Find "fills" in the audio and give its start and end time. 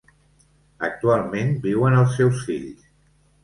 2.51-2.93